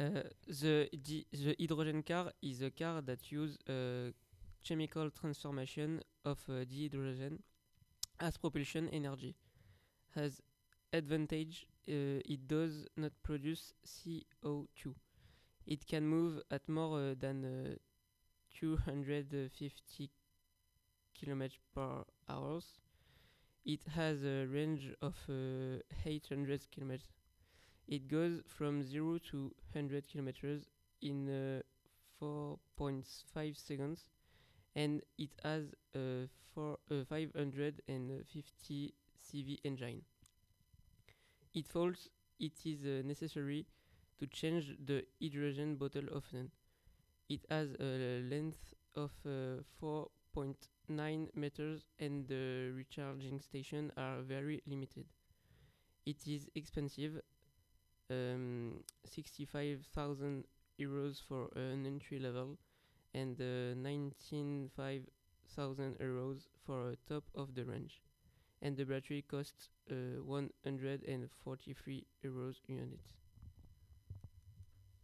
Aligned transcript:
Uh, 0.00 0.22
the, 0.48 0.88
the 1.32 1.56
hydrogen 1.60 2.02
car 2.02 2.32
is 2.42 2.62
a 2.62 2.70
car 2.70 3.00
that 3.02 3.30
use 3.30 3.58
uh, 3.68 4.10
chemical 4.66 5.10
transformation 5.10 6.00
of 6.24 6.38
uh, 6.48 6.64
the 6.68 6.82
hydrogen 6.88 7.42
as 8.20 8.36
propulsion 8.36 8.88
energy. 8.88 9.34
Has 10.14 10.40
advantage 10.92 11.66
uh, 11.88 12.22
it 12.24 12.46
does 12.46 12.86
not 12.96 13.12
produce 13.22 13.74
CO2. 13.86 14.94
It 15.66 15.86
can 15.86 16.06
move 16.06 16.42
at 16.50 16.68
more 16.68 17.14
than 17.14 17.44
uh, 17.44 17.74
250 18.58 20.10
km 21.18 21.50
per 21.74 22.04
hours. 22.28 22.78
It 23.64 23.80
has 23.94 24.24
a 24.24 24.46
range 24.46 24.92
of 25.00 25.14
uh, 25.28 25.82
800 26.04 26.62
km. 26.76 26.98
It 27.92 28.08
goes 28.08 28.40
from 28.48 28.82
0 28.82 29.18
to 29.32 29.52
100 29.74 30.08
kilometers 30.08 30.70
in 31.02 31.28
uh, 31.28 31.60
4.5 32.24 33.54
seconds 33.54 34.06
and 34.74 35.02
it 35.18 35.28
has 35.44 35.74
a 35.94 36.26
four, 36.54 36.78
uh, 36.90 37.04
550 37.06 38.94
CV 39.20 39.58
engine. 39.62 40.00
It 41.52 41.68
falls, 41.68 42.08
it 42.40 42.64
is 42.64 42.82
uh, 42.86 43.06
necessary 43.06 43.66
to 44.18 44.26
change 44.26 44.74
the 44.82 45.04
hydrogen 45.20 45.76
bottle 45.76 46.08
often. 46.16 46.50
It 47.28 47.44
has 47.50 47.74
a 47.78 48.22
length 48.22 48.72
of 48.96 49.10
uh, 49.26 49.60
4.9 49.82 51.28
meters 51.36 51.84
and 51.98 52.26
the 52.26 52.72
recharging 52.74 53.38
station 53.40 53.92
are 53.98 54.22
very 54.22 54.62
limited. 54.66 55.04
It 56.06 56.26
is 56.26 56.48
expensive, 56.54 57.20
um, 58.12 58.82
65,000 59.04 60.44
euros 60.78 61.20
for 61.28 61.48
an 61.56 61.86
entry 61.86 62.18
level 62.18 62.58
and 63.14 63.40
uh, 63.40 63.74
19,500 63.76 65.98
euros 66.00 66.46
for 66.66 66.90
a 66.90 66.96
top 67.08 67.24
of 67.34 67.54
the 67.54 67.64
range. 67.64 68.00
And 68.62 68.76
the 68.76 68.84
battery 68.84 69.24
costs 69.28 69.68
uh, 69.90 70.22
143 70.24 72.06
euros 72.24 72.56
unit. 72.68 73.00